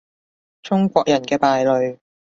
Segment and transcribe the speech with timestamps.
[0.63, 1.99] 中國人嘅敗類